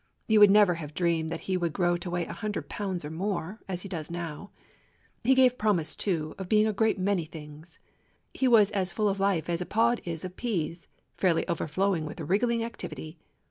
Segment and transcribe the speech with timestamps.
[0.25, 3.05] You would never have dreamed that he would grow to weigh a hun dred pounds
[3.05, 4.49] or more, as he does now.
[5.23, 7.77] He gave promise, too, of being a great many things.
[8.33, 10.87] He was as full of life as a pod is of peas,
[11.17, 13.19] fairly overflowing with wriggling activity.